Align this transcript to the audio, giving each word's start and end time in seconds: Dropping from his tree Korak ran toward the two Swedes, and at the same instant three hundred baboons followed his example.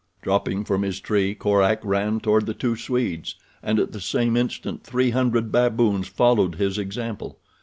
Dropping 0.23 0.63
from 0.65 0.81
his 0.81 0.99
tree 0.99 1.35
Korak 1.35 1.79
ran 1.85 2.19
toward 2.21 2.47
the 2.47 2.55
two 2.55 2.75
Swedes, 2.75 3.35
and 3.61 3.77
at 3.77 3.91
the 3.91 4.01
same 4.01 4.35
instant 4.35 4.83
three 4.83 5.11
hundred 5.11 5.51
baboons 5.51 6.07
followed 6.07 6.55
his 6.55 6.79
example. 6.79 7.37